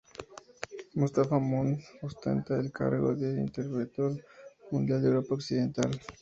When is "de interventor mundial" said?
3.13-4.99